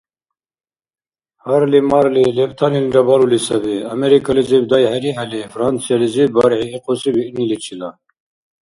Гьарли-марли, 1.47 2.23
лебтанилра 2.37 3.01
балули 3.09 3.39
саби, 3.47 3.75
Америкализиб 3.93 4.63
дай-хӀерихӀели, 4.71 5.41
Франциялизиб 5.53 6.29
бархӀи 6.35 6.67
ихъуси 6.77 7.09
биъниличила. 7.15 7.89